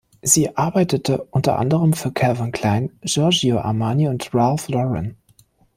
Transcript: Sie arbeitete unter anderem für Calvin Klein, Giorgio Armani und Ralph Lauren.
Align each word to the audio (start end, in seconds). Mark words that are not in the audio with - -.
Sie 0.23 0.57
arbeitete 0.57 1.25
unter 1.25 1.59
anderem 1.59 1.93
für 1.93 2.11
Calvin 2.11 2.51
Klein, 2.51 2.89
Giorgio 3.03 3.59
Armani 3.59 4.07
und 4.07 4.33
Ralph 4.33 4.67
Lauren. 4.67 5.15